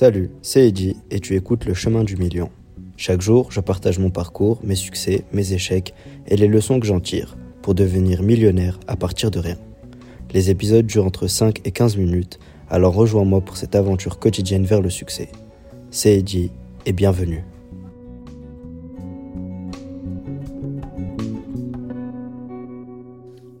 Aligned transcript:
Salut, 0.00 0.30
c'est 0.42 0.68
Eddie 0.68 0.94
et 1.10 1.18
tu 1.18 1.34
écoutes 1.34 1.64
Le 1.64 1.74
Chemin 1.74 2.04
du 2.04 2.16
Million. 2.16 2.52
Chaque 2.96 3.20
jour, 3.20 3.50
je 3.50 3.58
partage 3.58 3.98
mon 3.98 4.12
parcours, 4.12 4.60
mes 4.62 4.76
succès, 4.76 5.24
mes 5.32 5.54
échecs 5.54 5.92
et 6.28 6.36
les 6.36 6.46
leçons 6.46 6.78
que 6.78 6.86
j'en 6.86 7.00
tire 7.00 7.36
pour 7.62 7.74
devenir 7.74 8.22
millionnaire 8.22 8.78
à 8.86 8.94
partir 8.94 9.32
de 9.32 9.40
rien. 9.40 9.58
Les 10.30 10.50
épisodes 10.50 10.86
durent 10.86 11.06
entre 11.06 11.26
5 11.26 11.66
et 11.66 11.72
15 11.72 11.96
minutes, 11.96 12.38
alors 12.68 12.94
rejoins-moi 12.94 13.40
pour 13.40 13.56
cette 13.56 13.74
aventure 13.74 14.20
quotidienne 14.20 14.64
vers 14.64 14.80
le 14.80 14.88
succès. 14.88 15.32
C'est 15.90 16.16
Eddie 16.16 16.52
et 16.86 16.92
bienvenue. 16.92 17.42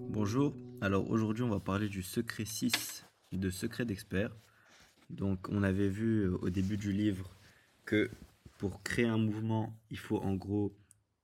Bonjour, 0.08 0.54
alors 0.80 1.10
aujourd'hui 1.10 1.42
on 1.42 1.50
va 1.50 1.58
parler 1.58 1.88
du 1.88 2.04
secret 2.04 2.44
6 2.44 3.04
de 3.32 3.50
secret 3.50 3.84
d'expert. 3.84 4.30
Donc 5.10 5.48
on 5.48 5.62
avait 5.62 5.88
vu 5.88 6.24
euh, 6.24 6.36
au 6.42 6.50
début 6.50 6.76
du 6.76 6.92
livre 6.92 7.34
que 7.84 8.10
pour 8.58 8.82
créer 8.82 9.06
un 9.06 9.18
mouvement, 9.18 9.78
il 9.90 9.98
faut 9.98 10.18
en 10.18 10.34
gros 10.34 10.76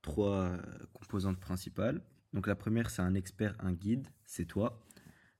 trois 0.02 0.44
euh, 0.44 0.58
composantes 0.92 1.38
principales. 1.38 2.02
Donc 2.32 2.46
la 2.46 2.56
première, 2.56 2.90
c'est 2.90 3.02
un 3.02 3.14
expert, 3.14 3.54
un 3.60 3.72
guide, 3.72 4.08
c'est 4.24 4.46
toi. 4.46 4.80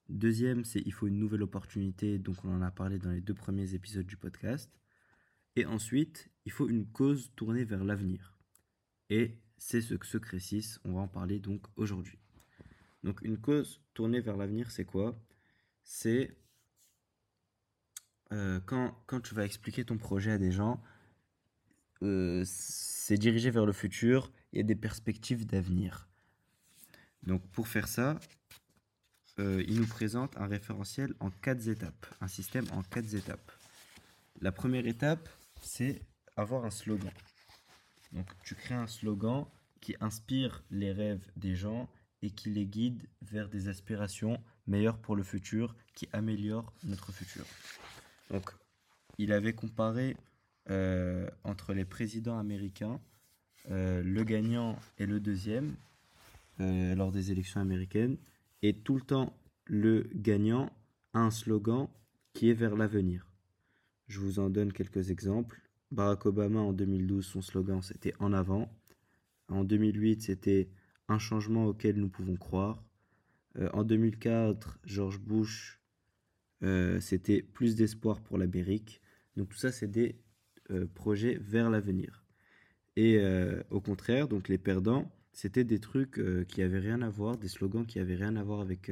Deuxième, 0.09 0.65
c'est 0.65 0.83
il 0.84 0.93
faut 0.93 1.07
une 1.07 1.19
nouvelle 1.19 1.43
opportunité, 1.43 2.19
donc 2.19 2.45
on 2.45 2.55
en 2.55 2.62
a 2.62 2.70
parlé 2.70 2.98
dans 2.98 3.11
les 3.11 3.20
deux 3.20 3.34
premiers 3.34 3.75
épisodes 3.75 4.07
du 4.07 4.17
podcast. 4.17 4.70
Et 5.56 5.67
ensuite, 5.67 6.31
il 6.45 6.53
faut 6.53 6.69
une 6.69 6.87
cause 6.87 7.31
tournée 7.37 7.65
vers 7.65 7.84
l'avenir. 7.84 8.37
Et 9.09 9.39
c'est 9.56 9.81
ce 9.81 9.97
secret 10.03 10.41
6, 10.41 10.81
on 10.84 10.95
va 10.95 11.01
en 11.01 11.09
parler 11.09 11.39
donc 11.39 11.62
aujourd'hui. 11.77 12.19
Donc 13.03 13.23
une 13.23 13.39
cause 13.39 13.81
tournée 13.95 14.20
vers 14.20 14.37
l'avenir, 14.37 14.70
c'est 14.70 14.84
quoi? 14.84 15.19
C'est 15.84 16.37
euh, 18.33 18.60
quand, 18.66 19.20
tu 19.23 19.34
vas 19.34 19.44
expliquer 19.44 19.84
ton 19.84 19.97
projet 19.97 20.33
à 20.33 20.39
des 20.39 20.50
gens, 20.50 20.83
euh, 22.03 22.42
c'est 22.47 23.19
dirigé 23.19 23.50
vers 23.50 23.67
le 23.67 23.72
futur, 23.72 24.33
il 24.53 24.58
y 24.58 24.61
a 24.61 24.64
des 24.64 24.75
perspectives 24.75 25.47
d'avenir. 25.47 26.08
Donc 27.22 27.47
pour 27.50 27.69
faire 27.69 27.89
ça, 27.89 28.19
euh, 29.39 29.64
il 29.67 29.80
nous 29.80 29.86
présente 29.86 30.36
un 30.36 30.47
référentiel 30.47 31.14
en 31.20 31.30
quatre 31.30 31.69
étapes, 31.69 32.06
un 32.20 32.28
système 32.28 32.67
en 32.72 32.83
quatre 32.83 33.14
étapes. 33.14 33.52
La 34.41 34.52
première 34.52 34.86
étape, 34.86 35.28
c'est 35.61 36.00
avoir 36.36 36.64
un 36.64 36.70
slogan. 36.70 37.12
Donc 38.12 38.27
tu 38.45 38.55
crées 38.55 38.75
un 38.75 38.86
slogan 38.86 39.47
qui 39.80 39.97
inspire 40.00 40.64
les 40.70 40.92
rêves 40.92 41.27
des 41.36 41.55
gens 41.55 41.89
et 42.22 42.30
qui 42.30 42.50
les 42.50 42.64
guide 42.64 43.06
vers 43.22 43.48
des 43.48 43.69
aspirations 43.69 44.42
meilleures 44.67 44.98
pour 44.98 45.14
le 45.14 45.22
futur, 45.22 45.77
qui 45.95 46.08
améliorent 46.12 46.72
notre 46.84 47.12
futur. 47.12 47.45
Donc, 48.30 48.50
il 49.19 49.33
avait 49.33 49.53
comparé 49.53 50.17
euh, 50.70 51.28
entre 51.44 51.75
les 51.75 51.84
présidents 51.84 52.39
américains, 52.39 52.98
euh, 53.70 54.03
le 54.03 54.25
gagnant 54.25 54.78
et 54.98 55.05
le 55.05 55.20
deuxième, 55.20 55.75
euh, 56.61 56.95
lors 56.95 57.12
des 57.12 57.33
élections 57.33 57.61
américaines, 57.61 58.17
et 58.62 58.72
tout 58.72 58.95
le 58.95 59.02
temps, 59.02 59.36
le 59.67 60.08
gagnant 60.14 60.70
a 61.12 61.20
un 61.20 61.30
slogan 61.30 61.89
qui 62.33 62.48
est 62.48 62.55
vers 62.55 62.77
l'avenir. 62.77 63.27
Je 64.08 64.20
vous 64.20 64.39
en 64.39 64.48
donne 64.48 64.72
quelques 64.72 65.11
exemples. 65.11 65.61
Barack 65.91 66.27
Obama 66.27 66.61
en 66.61 66.72
2012, 66.72 67.25
son 67.25 67.42
slogan 67.42 67.83
c'était 67.83 68.14
En 68.19 68.33
avant. 68.33 68.72
En 69.48 69.64
2008, 69.64 70.22
c'était 70.22 70.69
Un 71.08 71.19
changement 71.19 71.67
auquel 71.67 71.97
nous 71.97 72.08
pouvons 72.08 72.36
croire. 72.36 72.83
en 73.75 73.84
2004, 73.84 74.78
George 74.84 75.20
Bush, 75.20 75.78
euh, 76.62 77.00
c'était 77.00 77.42
plus 77.42 77.74
d'espoir 77.74 78.20
pour 78.20 78.38
l'Amérique. 78.38 79.00
Donc 79.36 79.48
tout 79.48 79.58
ça, 79.58 79.72
c'est 79.72 79.91
des 79.91 80.16
euh, 80.70 80.86
projets 80.94 81.38
vers 81.41 81.70
l'avenir. 81.70 82.24
Et 82.96 83.19
euh, 83.19 83.62
au 83.70 83.80
contraire, 83.80 84.29
donc 84.29 84.48
les 84.48 84.58
perdants, 84.58 85.11
c'était 85.33 85.64
des 85.64 85.80
trucs 85.80 86.20
qui 86.46 86.62
avaient 86.62 86.79
rien 86.79 87.02
à 87.02 87.11
voir, 87.11 87.36
des 87.36 87.48
slogans 87.48 87.84
qui 87.84 87.98
avaient 87.98 88.14
rien 88.14 88.36
à 88.36 88.45
voir 88.45 88.61
avec 88.61 88.89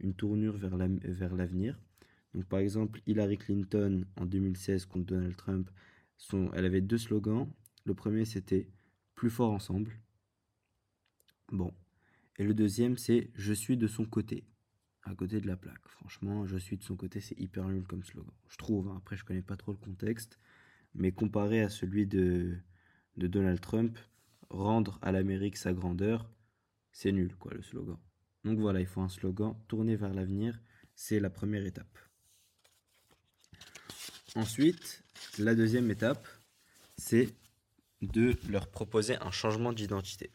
une 0.00 0.14
tournure 0.14 0.56
vers 0.56 0.78
l'avenir. 0.78 1.78
donc 2.32 2.46
par 2.46 2.60
exemple, 2.60 3.02
Hillary 3.06 3.36
Clinton 3.36 4.06
en 4.16 4.24
2016 4.24 4.86
contre 4.86 5.04
Donald 5.04 5.36
Trump, 5.36 5.70
elle 6.54 6.64
avait 6.64 6.80
deux 6.80 6.96
slogans. 6.96 7.52
Le 7.84 7.92
premier 7.92 8.24
c'était 8.24 8.66
plus 9.14 9.28
fort 9.28 9.52
ensemble. 9.52 9.92
Bon. 11.52 11.70
Et 12.38 12.44
le 12.44 12.54
deuxième 12.54 12.96
c'est 12.96 13.30
je 13.34 13.52
suis 13.52 13.76
de 13.76 13.86
son 13.86 14.06
côté 14.06 14.46
à 15.04 15.14
côté 15.14 15.40
de 15.40 15.46
la 15.46 15.56
plaque. 15.56 15.86
Franchement, 15.86 16.46
je 16.46 16.56
suis 16.56 16.76
de 16.76 16.82
son 16.82 16.96
côté, 16.96 17.20
c'est 17.20 17.38
hyper 17.38 17.68
nul 17.68 17.84
comme 17.86 18.02
slogan. 18.04 18.32
Je 18.48 18.56
trouve, 18.56 18.88
hein. 18.88 18.94
après 18.98 19.16
je 19.16 19.24
connais 19.24 19.42
pas 19.42 19.56
trop 19.56 19.72
le 19.72 19.78
contexte, 19.78 20.38
mais 20.94 21.12
comparé 21.12 21.62
à 21.62 21.68
celui 21.68 22.06
de, 22.06 22.56
Donald 23.16 23.60
Trump, 23.60 23.98
rendre 24.50 24.98
à 25.02 25.12
l'Amérique 25.12 25.56
sa 25.56 25.72
grandeur, 25.72 26.30
c'est 26.92 27.12
nul 27.12 27.34
quoi 27.36 27.52
le 27.54 27.62
slogan. 27.62 27.98
Donc 28.44 28.58
voilà, 28.58 28.80
il 28.80 28.86
faut 28.86 29.00
un 29.00 29.08
slogan 29.08 29.56
tourné 29.68 29.96
vers 29.96 30.14
l'avenir, 30.14 30.60
c'est 30.94 31.20
la 31.20 31.30
première 31.30 31.64
étape. 31.64 31.98
Ensuite, 34.36 35.04
la 35.38 35.54
deuxième 35.54 35.90
étape, 35.90 36.26
c'est 36.96 37.34
de 38.02 38.36
leur 38.48 38.70
proposer 38.70 39.16
un 39.16 39.30
changement 39.30 39.72
d'identité. 39.72 40.30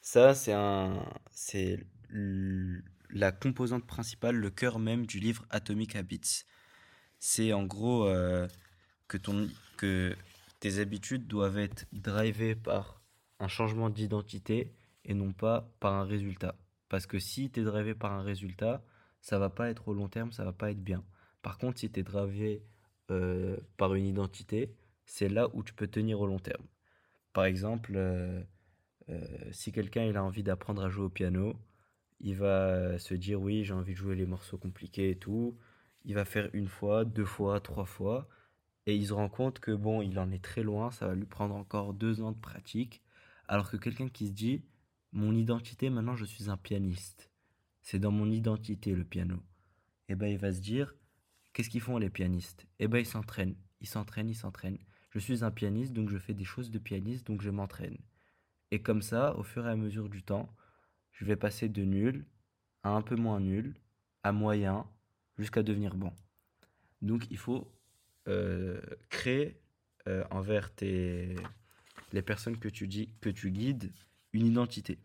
Ça, 0.00 0.34
c'est 0.34 0.52
un, 0.52 1.04
la 3.10 3.32
composante 3.32 3.86
principale, 3.86 4.36
le 4.36 4.50
cœur 4.50 4.78
même 4.78 5.06
du 5.06 5.18
livre 5.18 5.44
Atomic 5.50 5.96
Habits. 5.96 6.44
C'est 7.18 7.52
en 7.52 7.64
gros 7.64 8.06
euh, 8.06 8.46
que, 9.08 9.16
ton, 9.16 9.48
que 9.76 10.14
tes 10.60 10.78
habitudes 10.78 11.26
doivent 11.26 11.58
être 11.58 11.86
drivées 11.92 12.54
par 12.54 13.02
un 13.40 13.48
changement 13.48 13.90
d'identité 13.90 14.72
et 15.04 15.14
non 15.14 15.32
pas 15.32 15.72
par 15.80 15.94
un 15.94 16.04
résultat. 16.04 16.56
Parce 16.88 17.06
que 17.06 17.18
si 17.18 17.50
tu 17.50 17.60
es 17.60 17.64
drivé 17.64 17.94
par 17.94 18.12
un 18.12 18.22
résultat, 18.22 18.82
ça 19.20 19.38
va 19.38 19.50
pas 19.50 19.70
être 19.70 19.88
au 19.88 19.94
long 19.94 20.08
terme, 20.08 20.32
ça 20.32 20.44
va 20.44 20.52
pas 20.52 20.70
être 20.70 20.82
bien. 20.82 21.04
Par 21.42 21.58
contre, 21.58 21.78
si 21.78 21.90
tu 21.90 22.00
es 22.00 22.02
drivé 22.02 22.62
euh, 23.10 23.56
par 23.76 23.94
une 23.94 24.06
identité, 24.06 24.74
c'est 25.06 25.28
là 25.28 25.48
où 25.54 25.62
tu 25.62 25.74
peux 25.74 25.88
tenir 25.88 26.20
au 26.20 26.26
long 26.26 26.38
terme. 26.38 26.64
Par 27.32 27.44
exemple, 27.44 27.92
euh, 27.96 28.42
si 29.50 29.72
quelqu'un 29.72 30.14
a 30.14 30.22
envie 30.22 30.42
d'apprendre 30.42 30.82
à 30.82 30.88
jouer 30.88 31.04
au 31.06 31.10
piano, 31.10 31.56
il 32.20 32.36
va 32.36 32.98
se 32.98 33.14
dire 33.14 33.40
oui, 33.40 33.64
j'ai 33.64 33.74
envie 33.74 33.92
de 33.92 33.98
jouer 33.98 34.16
les 34.16 34.26
morceaux 34.26 34.58
compliqués 34.58 35.10
et 35.10 35.18
tout. 35.18 35.56
Il 36.04 36.14
va 36.14 36.24
faire 36.24 36.50
une 36.52 36.68
fois, 36.68 37.04
deux 37.04 37.24
fois, 37.24 37.60
trois 37.60 37.84
fois. 37.84 38.28
Et 38.86 38.96
il 38.96 39.06
se 39.06 39.12
rend 39.12 39.28
compte 39.28 39.60
que 39.60 39.72
bon, 39.72 40.02
il 40.02 40.18
en 40.18 40.30
est 40.30 40.42
très 40.42 40.62
loin, 40.62 40.90
ça 40.90 41.06
va 41.08 41.14
lui 41.14 41.26
prendre 41.26 41.54
encore 41.54 41.92
deux 41.92 42.22
ans 42.22 42.32
de 42.32 42.38
pratique. 42.38 43.02
Alors 43.46 43.70
que 43.70 43.76
quelqu'un 43.76 44.08
qui 44.08 44.28
se 44.28 44.32
dit, 44.32 44.64
mon 45.12 45.34
identité, 45.34 45.90
maintenant 45.90 46.16
je 46.16 46.24
suis 46.24 46.48
un 46.50 46.56
pianiste. 46.56 47.30
C'est 47.82 47.98
dans 47.98 48.10
mon 48.10 48.30
identité 48.30 48.94
le 48.94 49.04
piano. 49.04 49.36
Et 50.08 50.12
eh 50.12 50.14
ben 50.14 50.26
il 50.28 50.38
va 50.38 50.52
se 50.52 50.60
dire, 50.60 50.94
qu'est-ce 51.52 51.68
qu'ils 51.68 51.82
font 51.82 51.98
les 51.98 52.08
pianistes? 52.08 52.62
Et 52.78 52.84
eh 52.84 52.88
ben 52.88 52.98
ils 52.98 53.06
s'entraînent, 53.06 53.56
ils 53.80 53.86
s'entraînent, 53.86 54.30
ils 54.30 54.34
s'entraînent. 54.34 54.78
Je 55.10 55.18
suis 55.18 55.44
un 55.44 55.50
pianiste, 55.50 55.92
donc 55.92 56.08
je 56.10 56.18
fais 56.18 56.34
des 56.34 56.44
choses 56.44 56.70
de 56.70 56.78
pianiste, 56.78 57.26
donc 57.26 57.42
je 57.42 57.50
m'entraîne. 57.50 57.98
Et 58.70 58.82
comme 58.82 59.02
ça, 59.02 59.36
au 59.36 59.42
fur 59.42 59.66
et 59.66 59.70
à 59.70 59.76
mesure 59.76 60.08
du 60.08 60.22
temps, 60.22 60.54
je 61.18 61.24
vais 61.24 61.36
passer 61.36 61.68
de 61.68 61.82
nul 61.82 62.24
à 62.84 62.90
un 62.90 63.02
peu 63.02 63.16
moins 63.16 63.40
nul, 63.40 63.74
à 64.22 64.30
moyen, 64.32 64.86
jusqu'à 65.36 65.62
devenir 65.62 65.94
bon. 65.96 66.12
Donc 67.02 67.26
il 67.30 67.36
faut 67.36 67.70
euh, 68.28 68.80
créer 69.08 69.60
euh, 70.06 70.24
envers 70.30 70.70
les 70.80 72.22
personnes 72.24 72.58
que 72.58 72.68
tu, 72.68 72.86
guides 72.86 73.92
une 74.32 74.46
identité. 74.46 74.98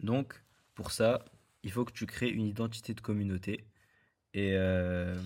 Donc 0.00 0.42
pour 0.74 0.92
ça, 0.92 1.24
il 1.62 1.72
faut 1.72 1.86
que 1.86 1.92
tu 1.92 2.06
crées 2.06 2.28
une 2.28 2.46
identité 2.46 2.92
de 2.92 3.00
communauté. 3.00 3.64
Et, 4.34 4.52
euh, 4.56 5.16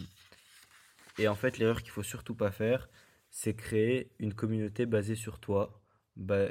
et 1.18 1.26
en 1.26 1.34
fait, 1.34 1.58
l'erreur 1.58 1.82
qu'il 1.82 1.90
faut 1.90 2.04
surtout 2.04 2.36
pas 2.36 2.52
faire, 2.52 2.88
c'est 3.30 3.54
créer 3.54 4.12
une 4.20 4.32
communauté 4.32 4.86
basée 4.86 5.16
sur 5.16 5.40
toi 5.40 5.82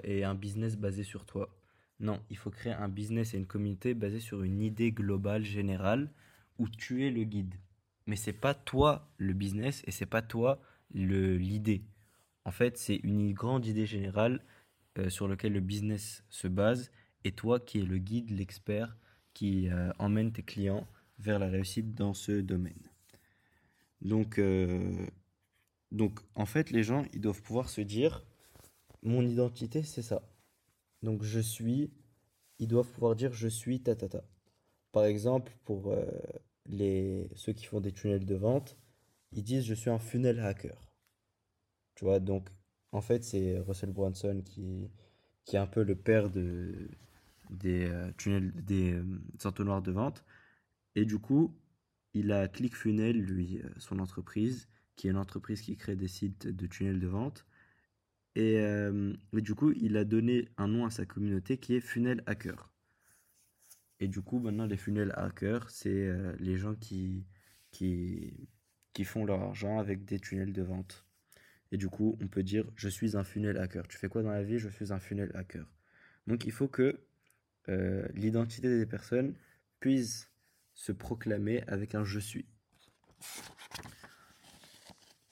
et 0.03 0.23
un 0.25 0.35
business 0.35 0.75
basé 0.75 1.03
sur 1.03 1.25
toi. 1.25 1.58
Non, 1.99 2.21
il 2.29 2.37
faut 2.37 2.49
créer 2.49 2.73
un 2.73 2.87
business 2.87 3.33
et 3.33 3.37
une 3.37 3.45
communauté 3.45 3.93
basée 3.93 4.19
sur 4.19 4.43
une 4.43 4.61
idée 4.61 4.91
globale, 4.91 5.43
générale, 5.43 6.09
où 6.57 6.67
tu 6.69 7.05
es 7.05 7.11
le 7.11 7.23
guide. 7.23 7.55
Mais 8.07 8.15
c'est 8.15 8.33
pas 8.33 8.53
toi 8.53 9.11
le 9.17 9.33
business 9.33 9.83
et 9.85 9.91
c'est 9.91 10.05
pas 10.05 10.21
toi 10.21 10.61
l'idée. 10.93 11.83
En 12.45 12.51
fait, 12.51 12.77
c'est 12.77 12.95
une 13.03 13.33
grande 13.33 13.65
idée 13.65 13.85
générale 13.85 14.41
euh, 14.97 15.09
sur 15.09 15.27
laquelle 15.27 15.53
le 15.53 15.59
business 15.59 16.23
se 16.29 16.47
base 16.47 16.91
et 17.23 17.31
toi 17.31 17.59
qui 17.59 17.79
es 17.79 17.83
le 17.83 17.97
guide, 17.97 18.31
l'expert 18.31 18.95
qui 19.33 19.69
euh, 19.69 19.91
emmène 19.99 20.31
tes 20.31 20.43
clients 20.43 20.87
vers 21.19 21.37
la 21.37 21.47
réussite 21.47 21.93
dans 21.93 22.13
ce 22.13 22.31
domaine. 22.31 22.89
Donc, 24.01 24.39
euh, 24.39 25.05
donc, 25.91 26.19
en 26.35 26.45
fait, 26.45 26.71
les 26.71 26.83
gens, 26.83 27.05
ils 27.13 27.21
doivent 27.21 27.41
pouvoir 27.41 27.69
se 27.69 27.81
dire, 27.81 28.23
mon 29.03 29.21
identité, 29.21 29.83
c'est 29.83 30.01
ça. 30.01 30.21
Donc 31.03 31.23
je 31.23 31.39
suis, 31.39 31.91
ils 32.59 32.67
doivent 32.67 32.89
pouvoir 32.91 33.15
dire 33.15 33.33
je 33.33 33.47
suis 33.47 33.81
tatata. 33.81 34.23
Par 34.91 35.05
exemple, 35.05 35.53
pour 35.65 35.91
euh, 35.91 36.05
les, 36.65 37.29
ceux 37.35 37.53
qui 37.53 37.65
font 37.65 37.81
des 37.81 37.91
tunnels 37.91 38.25
de 38.25 38.35
vente, 38.35 38.77
ils 39.31 39.43
disent 39.43 39.65
je 39.65 39.73
suis 39.73 39.89
un 39.89 39.99
funnel 39.99 40.39
hacker. 40.39 40.77
Tu 41.95 42.05
vois, 42.05 42.19
donc 42.19 42.49
en 42.91 43.01
fait, 43.01 43.23
c'est 43.23 43.59
Russell 43.59 43.91
Brunson 43.91 44.41
qui, 44.43 44.89
qui 45.45 45.55
est 45.55 45.59
un 45.59 45.67
peu 45.67 45.83
le 45.83 45.95
père 45.95 46.29
de, 46.29 46.89
des 47.49 47.85
euh, 47.89 48.11
tunnels, 48.17 48.51
des 48.65 48.93
euh, 48.93 49.03
entonnoirs 49.43 49.81
de 49.81 49.91
vente. 49.91 50.23
Et 50.95 51.05
du 51.05 51.19
coup, 51.19 51.55
il 52.13 52.31
a 52.31 52.47
ClickFunnels, 52.47 53.19
lui, 53.19 53.61
euh, 53.63 53.69
son 53.77 53.99
entreprise, 53.99 54.69
qui 54.95 55.07
est 55.07 55.11
une 55.11 55.17
entreprise 55.17 55.61
qui 55.61 55.75
crée 55.77 55.95
des 55.95 56.07
sites 56.07 56.47
de 56.47 56.67
tunnels 56.67 56.99
de 56.99 57.07
vente. 57.07 57.45
Et, 58.39 59.41
du 59.41 59.53
coup, 59.53 59.73
il 59.75 59.97
a 59.97 60.05
donné 60.05 60.47
un 60.57 60.67
nom 60.67 60.85
à 60.85 60.89
sa 60.89 61.05
communauté 61.05 61.57
qui 61.57 61.75
est 61.75 61.81
Funnel 61.81 62.23
Hacker. 62.25 62.71
Et 63.99 64.07
du 64.07 64.21
coup, 64.21 64.39
maintenant, 64.39 64.65
les 64.65 64.77
funnel 64.77 65.13
hackers, 65.17 65.69
c'est 65.69 66.09
les 66.39 66.57
gens 66.57 66.73
qui, 66.73 67.25
qui, 67.71 68.47
qui 68.93 69.03
font 69.03 69.25
leur 69.25 69.41
argent 69.41 69.77
avec 69.77 70.05
des 70.05 70.19
tunnels 70.19 70.53
de 70.53 70.61
vente. 70.61 71.05
Et 71.71 71.77
du 71.77 71.89
coup, 71.89 72.17
on 72.21 72.27
peut 72.27 72.43
dire 72.43 72.65
je 72.75 72.89
suis 72.89 73.15
un 73.15 73.23
funnel 73.23 73.57
hacker. 73.57 73.87
Tu 73.87 73.97
fais 73.97 74.09
quoi 74.09 74.23
dans 74.23 74.31
la 74.31 74.43
vie? 74.43 74.57
Je 74.57 74.69
suis 74.69 74.91
un 74.91 74.99
funnel 74.99 75.31
hacker. 75.35 75.65
Donc 76.27 76.45
il 76.45 76.51
faut 76.51 76.67
que 76.67 76.99
euh, 77.67 78.07
l'identité 78.13 78.69
des 78.77 78.85
personnes 78.85 79.35
puisse 79.79 80.31
se 80.73 80.91
proclamer 80.91 81.63
avec 81.67 81.95
un 81.95 82.03
je 82.03 82.19
suis. 82.19 82.45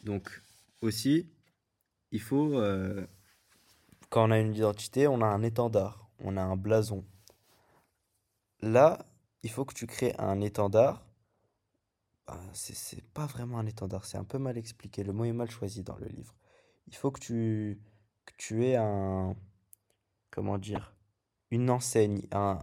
Donc 0.03 0.42
aussi, 0.81 1.30
il 2.17 2.21
faut, 2.21 2.59
euh, 2.59 3.05
quand 4.09 4.27
on 4.27 4.31
a 4.31 4.39
une 4.39 4.55
identité, 4.55 5.07
on 5.07 5.21
a 5.21 5.27
un 5.27 5.43
étendard, 5.43 6.09
on 6.19 6.35
a 6.35 6.41
un 6.41 6.57
blason. 6.57 7.05
Là, 8.61 9.05
il 9.43 9.51
faut 9.51 9.65
que 9.65 9.75
tu 9.75 9.85
crées 9.85 10.15
un 10.17 10.41
étendard 10.41 11.07
ah, 12.27 12.41
c'est 12.51 13.01
pas 13.13 13.25
vraiment 13.25 13.57
un 13.57 13.65
étendard, 13.65 14.05
c'est 14.05 14.17
un 14.17 14.25
peu 14.25 14.37
mal 14.37 14.57
expliqué. 14.57 15.01
Le 15.03 15.13
mot 15.13 15.23
est 15.23 15.31
mal 15.31 15.49
choisi 15.49 15.83
dans 15.83 15.95
le 15.95 16.07
livre. 16.07 16.35
Il 16.87 16.95
faut 16.95 17.09
que 17.09 17.21
tu, 17.21 17.79
que 18.25 18.33
tu 18.37 18.65
aies 18.65 18.75
un. 18.75 19.35
Comment 20.29 20.57
dire 20.57 20.93
Une 21.51 21.69
enseigne, 21.69 22.27
un, 22.33 22.59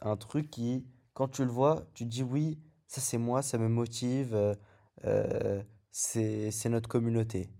un, 0.00 0.16
truc 0.16 0.50
qui, 0.50 0.86
quand 1.12 1.28
tu 1.28 1.44
le 1.44 1.50
vois, 1.50 1.84
tu 1.94 2.06
dis 2.06 2.22
oui, 2.22 2.58
ça 2.86 3.02
c'est 3.02 3.18
moi, 3.18 3.42
ça 3.42 3.58
me 3.58 3.68
motive, 3.68 4.34
euh, 4.34 4.54
euh, 5.04 5.62
c'est 5.90 6.68
notre 6.70 6.88
communauté. 6.88 7.50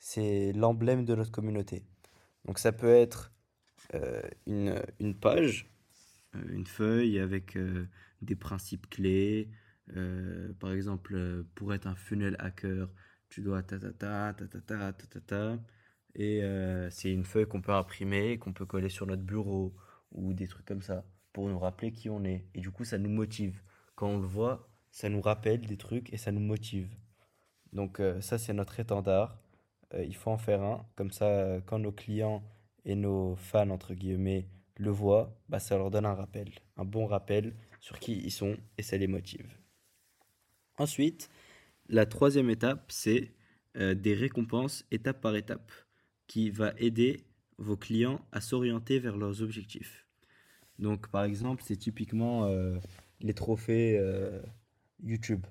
C'est 0.00 0.52
l'emblème 0.54 1.04
de 1.04 1.14
notre 1.14 1.30
communauté. 1.30 1.84
Donc 2.46 2.58
ça 2.58 2.72
peut 2.72 2.92
être 2.92 3.32
euh, 3.94 4.20
une, 4.46 4.82
une 4.98 5.14
page, 5.14 5.70
une 6.48 6.66
feuille 6.66 7.20
avec 7.20 7.56
des 8.22 8.34
principes 8.34 8.90
clés, 8.90 9.50
euh, 9.96 10.52
par 10.60 10.72
exemple, 10.72 11.14
euh, 11.14 11.44
pour 11.54 11.74
être 11.74 11.86
un 11.86 11.94
funnel 11.94 12.36
hacker, 12.38 12.88
tu 13.28 13.42
dois 13.42 13.62
ta 13.62 13.78
ta 13.78 13.92
ta 13.92 14.34
ta 14.34 14.46
ta 14.46 14.60
ta 14.60 14.92
ta 14.92 15.06
ta 15.06 15.20
ta. 15.20 15.58
Et 16.14 16.42
euh, 16.42 16.90
c'est 16.90 17.12
une 17.12 17.24
feuille 17.24 17.46
qu'on 17.46 17.60
peut 17.62 17.72
imprimer, 17.72 18.38
qu'on 18.38 18.52
peut 18.52 18.66
coller 18.66 18.88
sur 18.88 19.06
notre 19.06 19.22
bureau 19.22 19.74
ou 20.12 20.32
des 20.34 20.48
trucs 20.48 20.66
comme 20.66 20.82
ça 20.82 21.04
pour 21.32 21.48
nous 21.48 21.58
rappeler 21.58 21.92
qui 21.92 22.10
on 22.10 22.24
est. 22.24 22.46
Et 22.54 22.60
du 22.60 22.70
coup, 22.70 22.84
ça 22.84 22.98
nous 22.98 23.10
motive. 23.10 23.62
Quand 23.94 24.08
on 24.08 24.18
le 24.20 24.26
voit, 24.26 24.68
ça 24.90 25.08
nous 25.08 25.20
rappelle 25.20 25.66
des 25.66 25.76
trucs 25.76 26.12
et 26.12 26.16
ça 26.16 26.32
nous 26.32 26.40
motive. 26.40 26.88
Donc 27.72 28.02
ça, 28.20 28.38
c'est 28.38 28.52
notre 28.52 28.80
étendard. 28.80 29.38
Il 29.98 30.14
faut 30.14 30.30
en 30.30 30.38
faire 30.38 30.62
un. 30.62 30.86
Comme 30.96 31.10
ça, 31.10 31.60
quand 31.66 31.78
nos 31.78 31.92
clients 31.92 32.42
et 32.84 32.94
nos 32.94 33.36
fans, 33.36 33.70
entre 33.70 33.94
guillemets, 33.94 34.46
le 34.76 34.90
voient, 34.90 35.36
bah, 35.48 35.60
ça 35.60 35.76
leur 35.76 35.90
donne 35.90 36.06
un 36.06 36.14
rappel. 36.14 36.50
Un 36.76 36.84
bon 36.84 37.06
rappel 37.06 37.54
sur 37.80 37.98
qui 37.98 38.14
ils 38.14 38.30
sont 38.30 38.56
et 38.78 38.82
ça 38.82 38.96
les 38.96 39.06
motive. 39.06 39.46
Ensuite, 40.78 41.28
la 41.88 42.06
troisième 42.06 42.50
étape, 42.50 42.90
c'est 42.90 43.32
euh, 43.76 43.94
des 43.94 44.14
récompenses 44.14 44.84
étape 44.90 45.20
par 45.20 45.36
étape, 45.36 45.70
qui 46.26 46.50
va 46.50 46.72
aider 46.78 47.24
vos 47.58 47.76
clients 47.76 48.24
à 48.32 48.40
s'orienter 48.40 48.98
vers 48.98 49.16
leurs 49.16 49.42
objectifs. 49.42 50.06
Donc, 50.78 51.08
par 51.08 51.24
exemple, 51.24 51.62
c'est 51.64 51.76
typiquement 51.76 52.46
euh, 52.46 52.78
les 53.20 53.34
trophées 53.34 53.98
euh, 53.98 54.40
YouTube. 55.02 55.44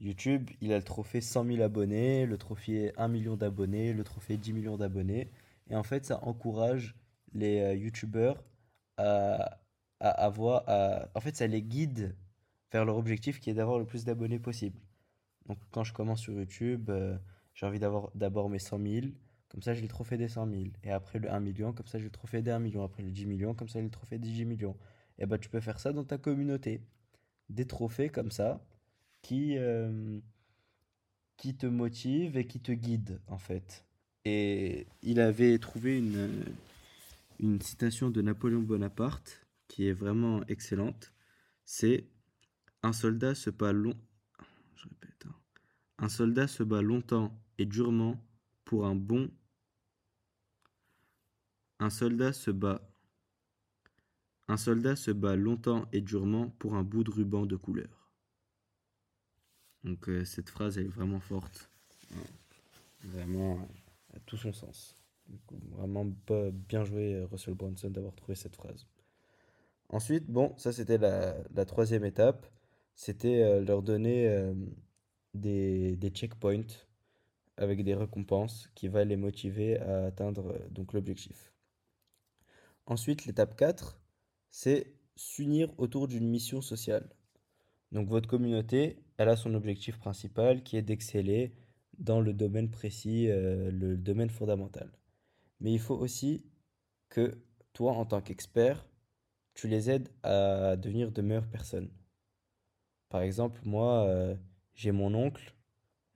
YouTube, 0.00 0.50
il 0.60 0.72
a 0.72 0.76
le 0.76 0.84
trophée 0.84 1.20
100 1.20 1.44
000 1.46 1.62
abonnés, 1.62 2.26
le 2.26 2.38
trophée 2.38 2.92
1 2.96 3.08
million 3.08 3.36
d'abonnés, 3.36 3.92
le 3.92 4.04
trophée 4.04 4.36
10 4.36 4.52
millions 4.52 4.76
d'abonnés. 4.76 5.30
Et 5.70 5.76
en 5.76 5.82
fait, 5.82 6.04
ça 6.06 6.22
encourage 6.24 6.96
les 7.34 7.76
YouTubeurs 7.76 8.42
à, 8.96 9.58
à 10.00 10.10
avoir. 10.10 10.64
en 11.14 11.20
fait, 11.20 11.36
ça 11.36 11.46
les 11.46 11.62
guide 11.62 12.14
vers 12.72 12.84
leur 12.84 12.96
objectif 12.96 13.40
qui 13.40 13.50
est 13.50 13.54
d'avoir 13.54 13.78
le 13.78 13.86
plus 13.86 14.04
d'abonnés 14.04 14.38
possible. 14.38 14.78
Donc 15.46 15.58
quand 15.70 15.84
je 15.84 15.92
commence 15.92 16.20
sur 16.20 16.34
YouTube, 16.34 16.90
euh, 16.90 17.16
j'ai 17.54 17.66
envie 17.66 17.78
d'avoir 17.78 18.10
d'abord 18.14 18.48
mes 18.50 18.58
100 18.58 18.78
000, 18.80 19.06
comme 19.48 19.62
ça 19.62 19.74
j'ai 19.74 19.82
le 19.82 19.88
trophée 19.88 20.16
des 20.16 20.28
100 20.28 20.46
000. 20.50 20.62
Et 20.84 20.92
après 20.92 21.18
le 21.18 21.30
1 21.30 21.40
million, 21.40 21.72
comme 21.72 21.86
ça 21.86 21.98
j'ai 21.98 22.04
le 22.04 22.10
trophée 22.10 22.42
des 22.42 22.50
1 22.50 22.58
million. 22.58 22.84
Après 22.84 23.02
le 23.02 23.10
10 23.10 23.26
millions, 23.26 23.54
comme 23.54 23.68
ça 23.68 23.78
j'ai 23.78 23.84
le 23.84 23.90
trophée 23.90 24.18
des 24.18 24.28
10 24.30 24.44
millions. 24.44 24.76
Et 25.18 25.26
bah 25.26 25.38
tu 25.38 25.48
peux 25.48 25.60
faire 25.60 25.80
ça 25.80 25.92
dans 25.92 26.04
ta 26.04 26.18
communauté. 26.18 26.82
Des 27.48 27.66
trophées 27.66 28.10
comme 28.10 28.30
ça 28.30 28.60
qui, 29.22 29.56
euh, 29.58 30.20
qui 31.36 31.56
te 31.56 31.66
motivent 31.66 32.36
et 32.36 32.46
qui 32.46 32.60
te 32.60 32.72
guident 32.72 33.20
en 33.26 33.38
fait. 33.38 33.84
Et 34.24 34.86
il 35.02 35.20
avait 35.20 35.58
trouvé 35.58 35.98
une, 35.98 37.60
citation 37.62 38.10
de 38.10 38.20
Napoléon 38.20 38.60
Bonaparte 38.60 39.46
qui 39.68 39.86
est 39.86 39.92
vraiment 39.92 40.44
excellente. 40.48 41.12
C'est 41.64 42.06
un 42.82 42.92
soldat 42.92 43.34
se 43.34 43.50
bat. 43.50 43.72
Hein. 43.72 43.94
Un 45.98 46.08
soldat 46.08 46.46
se 46.46 46.62
bat 46.62 46.82
longtemps 46.82 47.32
et 47.58 47.66
durement 47.66 48.22
pour 48.64 48.86
un 48.86 48.94
bon. 48.94 49.30
Un 51.78 51.90
soldat 51.90 52.32
se 52.32 52.50
bat. 52.50 52.82
Un 54.48 54.56
soldat 54.56 54.96
se 54.96 55.10
bat 55.10 55.36
longtemps 55.36 55.88
et 55.92 56.00
durement 56.00 56.50
pour 56.58 56.74
un 56.74 56.82
bout 56.82 57.04
de 57.04 57.10
ruban 57.10 57.46
de 57.46 57.56
couleur. 57.56 57.97
Donc 59.84 60.08
euh, 60.08 60.24
cette 60.24 60.50
phrase 60.50 60.78
est 60.78 60.84
vraiment 60.84 61.20
forte. 61.20 61.70
Vraiment 63.04 63.58
à 64.14 64.20
tout 64.20 64.36
son 64.36 64.52
sens. 64.52 64.96
Vraiment 65.72 66.06
bien 66.68 66.84
joué 66.84 67.22
Russell 67.30 67.54
Brunson 67.54 67.90
d'avoir 67.90 68.14
trouvé 68.14 68.34
cette 68.34 68.56
phrase. 68.56 68.86
Ensuite, 69.90 70.26
bon, 70.26 70.54
ça 70.56 70.72
c'était 70.72 70.98
la 70.98 71.64
troisième 71.64 72.04
étape 72.04 72.46
c'était 72.98 73.42
euh, 73.42 73.60
leur 73.60 73.80
donner 73.82 74.26
euh, 74.26 74.52
des, 75.32 76.10
checkpoints 76.12 76.66
avec 77.56 77.84
des 77.84 77.94
récompenses 77.94 78.68
qui 78.74 78.88
va 78.88 79.04
les 79.04 79.14
motiver 79.14 79.78
à 79.78 80.06
atteindre 80.06 80.48
euh, 80.48 80.68
donc 80.72 80.92
l'objectif. 80.92 81.52
Ensuite, 82.86 83.24
l'étape 83.24 83.56
4, 83.56 84.00
c'est 84.50 84.92
s'unir 85.14 85.72
autour 85.78 86.08
d'une 86.08 86.28
mission 86.28 86.60
sociale. 86.60 87.08
Donc 87.92 88.08
votre 88.08 88.28
communauté, 88.28 88.98
elle 89.16 89.28
a 89.28 89.36
son 89.36 89.54
objectif 89.54 89.98
principal 89.98 90.62
qui 90.62 90.76
est 90.76 90.82
d'exceller 90.82 91.52
dans 91.98 92.20
le 92.20 92.32
domaine 92.32 92.70
précis, 92.70 93.26
le 93.28 93.96
domaine 93.96 94.30
fondamental. 94.30 94.90
Mais 95.60 95.72
il 95.72 95.80
faut 95.80 95.96
aussi 95.96 96.44
que 97.08 97.42
toi, 97.72 97.92
en 97.92 98.04
tant 98.06 98.20
qu'expert, 98.20 98.88
tu 99.54 99.68
les 99.68 99.90
aides 99.90 100.08
à 100.22 100.76
devenir 100.76 101.10
de 101.10 101.22
meilleures 101.22 101.48
personnes. 101.48 101.90
Par 103.08 103.22
exemple, 103.22 103.60
moi, 103.64 104.06
euh, 104.06 104.36
j'ai 104.74 104.92
mon 104.92 105.14
oncle 105.14 105.54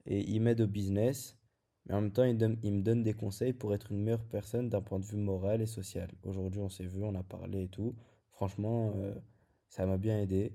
et 0.05 0.21
il 0.29 0.41
m'aide 0.41 0.61
au 0.61 0.67
business, 0.67 1.37
mais 1.85 1.95
en 1.95 2.01
même 2.01 2.11
temps, 2.11 2.23
il, 2.23 2.35
me 2.35 2.81
donne 2.81 3.03
des 3.03 3.13
conseils 3.13 3.53
pour 3.53 3.73
être 3.73 3.91
une 3.91 4.01
meilleure 4.01 4.25
personne 4.25 4.69
d'un 4.69 4.81
point 4.81 4.99
de 4.99 5.05
vue 5.05 5.17
moral 5.17 5.61
et 5.61 5.65
social. 5.65 6.09
Aujourd'hui, 6.23 6.61
on 6.61 6.69
s'est 6.69 6.85
vu, 6.85 7.03
on 7.03 7.15
a 7.15 7.23
parlé 7.23 7.63
et 7.63 7.67
tout. 7.67 7.95
Franchement, 8.31 8.93
euh, 8.97 9.13
ça 9.67 9.85
m'a 9.85 9.97
bien 9.97 10.19
aidé. 10.21 10.53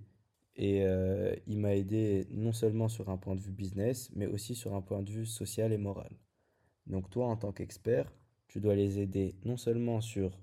Et 0.59 0.83
euh, 0.85 1.35
il 1.47 1.59
m'a 1.61 1.77
aidé 1.77 2.27
non 2.33 2.53
seulement 2.53 2.88
sur 2.88 3.11
un 3.11 3.17
point 3.17 3.37
de 3.37 3.41
vue 3.41 3.53
business, 3.53 4.11
mais 4.15 4.27
aussi 4.27 4.57
sur 4.57 4.75
un 4.75 4.83
point 4.83 5.03
de 5.03 5.11
vue 5.11 5.25
social 5.25 5.73
et 5.73 5.79
moral. 5.79 6.11
Donc 6.87 7.09
toi, 7.11 7.27
en 7.27 7.37
tant 7.37 7.53
qu'expert, 7.53 8.12
tu 8.49 8.61
dois 8.61 8.75
les 8.75 8.99
aider 8.99 9.37
non 9.45 9.57
seulement 9.57 10.00
sur 10.00 10.37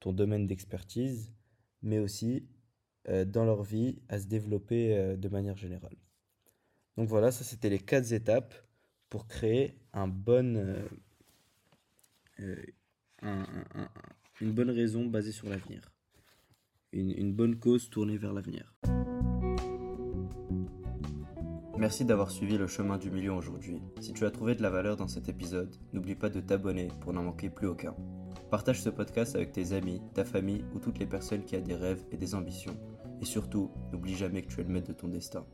ton 0.00 0.12
domaine 0.12 0.46
d'expertise, 0.46 1.32
mais 1.80 1.98
aussi 1.98 2.46
euh, 3.08 3.24
dans 3.24 3.46
leur 3.46 3.62
vie 3.62 4.02
à 4.10 4.18
se 4.18 4.26
développer 4.26 4.94
euh, 4.96 5.16
de 5.16 5.28
manière 5.30 5.56
générale. 5.56 5.96
Donc 6.98 7.08
voilà, 7.08 7.32
ça 7.32 7.42
c'était 7.42 7.70
les 7.70 7.78
quatre 7.78 8.12
étapes 8.12 8.54
pour 9.08 9.26
créer 9.26 9.78
une 9.94 10.12
bonne 14.52 14.70
raison 14.70 15.06
basée 15.06 15.32
sur 15.32 15.48
l'avenir. 15.48 15.90
Une 16.92 17.32
bonne 17.32 17.58
cause 17.58 17.88
tournée 17.88 18.18
vers 18.18 18.32
l'avenir. 18.32 18.74
Merci 21.76 22.04
d'avoir 22.04 22.30
suivi 22.30 22.56
le 22.56 22.68
chemin 22.68 22.98
du 22.98 23.10
million 23.10 23.36
aujourd'hui. 23.36 23.82
Si 24.00 24.12
tu 24.12 24.24
as 24.24 24.30
trouvé 24.30 24.54
de 24.54 24.62
la 24.62 24.70
valeur 24.70 24.96
dans 24.96 25.08
cet 25.08 25.28
épisode, 25.28 25.74
n'oublie 25.92 26.14
pas 26.14 26.28
de 26.28 26.40
t'abonner 26.40 26.88
pour 27.00 27.12
n'en 27.12 27.24
manquer 27.24 27.50
plus 27.50 27.66
aucun. 27.66 27.96
Partage 28.48 28.80
ce 28.80 28.90
podcast 28.90 29.34
avec 29.34 29.50
tes 29.50 29.72
amis, 29.72 30.00
ta 30.14 30.24
famille 30.24 30.64
ou 30.72 30.78
toutes 30.78 31.00
les 31.00 31.06
personnes 31.06 31.44
qui 31.44 31.56
ont 31.56 31.60
des 31.60 31.74
rêves 31.74 32.04
et 32.12 32.16
des 32.16 32.36
ambitions. 32.36 32.76
Et 33.20 33.24
surtout, 33.24 33.72
n'oublie 33.92 34.14
jamais 34.14 34.42
que 34.42 34.54
tu 34.54 34.60
es 34.60 34.64
le 34.64 34.72
maître 34.72 34.88
de 34.88 34.92
ton 34.92 35.08
destin. 35.08 35.44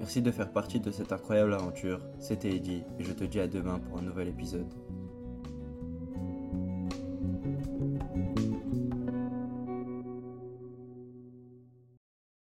Merci 0.00 0.22
de 0.22 0.30
faire 0.32 0.52
partie 0.52 0.80
de 0.80 0.90
cette 0.90 1.12
incroyable 1.12 1.54
aventure. 1.54 2.00
C'était 2.18 2.56
Eddie 2.56 2.82
et 2.98 3.04
je 3.04 3.12
te 3.12 3.24
dis 3.24 3.38
à 3.38 3.46
demain 3.46 3.78
pour 3.78 3.98
un 3.98 4.02
nouvel 4.02 4.26
épisode. 4.26 4.74